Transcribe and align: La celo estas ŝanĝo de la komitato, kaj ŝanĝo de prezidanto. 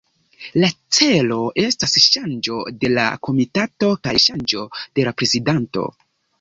La 0.61 0.69
celo 0.99 1.37
estas 1.65 1.93
ŝanĝo 2.07 2.57
de 2.87 2.93
la 2.95 3.05
komitato, 3.29 3.93
kaj 4.09 4.17
ŝanĝo 4.27 4.67
de 4.81 5.09
prezidanto. 5.23 5.89